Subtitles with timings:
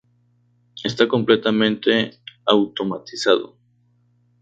[0.83, 3.55] Está completamente automatizado.